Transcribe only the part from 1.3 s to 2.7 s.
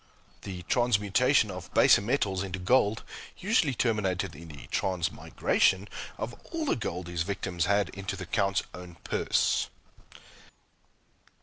of baser metals into